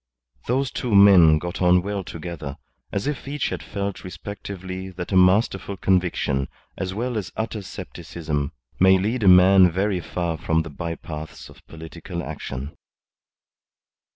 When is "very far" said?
9.69-10.39